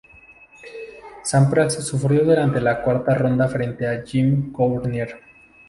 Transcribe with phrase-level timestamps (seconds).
[1.23, 5.21] Sampras sufrió durante la cuarta ronda frente a Jim Courier.